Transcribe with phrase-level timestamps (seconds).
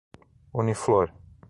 [0.61, 1.13] Uniflor